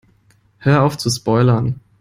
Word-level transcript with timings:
Hör 0.57 0.81
auf 0.81 0.97
zu 0.97 1.11
spoilern! 1.11 1.79